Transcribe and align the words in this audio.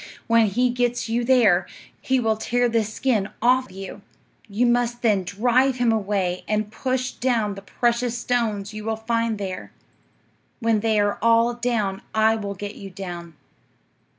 When 0.25 0.47
he 0.47 0.71
gets 0.71 1.07
you 1.09 1.23
there, 1.23 1.67
he 2.01 2.19
will 2.19 2.35
tear 2.35 2.67
this 2.67 2.91
skin 2.91 3.29
off 3.39 3.71
you. 3.71 4.01
You 4.49 4.65
must 4.65 5.03
then 5.03 5.23
drive 5.23 5.75
him 5.75 5.91
away 5.91 6.43
and 6.47 6.71
push 6.71 7.11
down 7.11 7.53
the 7.53 7.61
precious 7.61 8.17
stones 8.17 8.73
you 8.73 8.83
will 8.83 8.95
find 8.95 9.37
there. 9.37 9.71
When 10.59 10.79
they 10.79 10.99
are 10.99 11.19
all 11.21 11.53
down, 11.53 12.01
I 12.15 12.35
will 12.35 12.55
get 12.55 12.73
you 12.73 12.89
down." 12.89 13.35